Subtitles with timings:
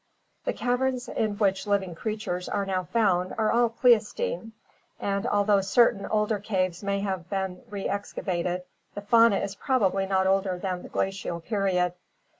[0.45, 4.51] The caverns in which living creatures are now found are all Pleis tocene
[4.99, 8.63] and although certain older caves may have been reexcavated
[8.95, 11.93] the fauna is probably not older than the Glacial period.